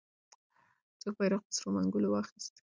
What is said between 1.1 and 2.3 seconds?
بیرغ په سرو منګولو